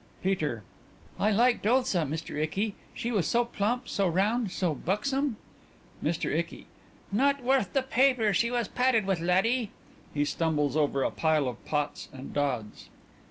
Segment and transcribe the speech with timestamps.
[0.23, 0.63] _)PETER:
[1.19, 2.35] I liked Ulsa, Mr.
[2.35, 5.37] Icky; she was so plump, so round, so buxom.
[6.03, 6.33] MR.
[6.35, 6.65] ICKY:
[7.11, 9.69] Not worth the paper she was padded with, laddie.
[10.15, 12.89] (_He stumbles over a pile of pots and dods.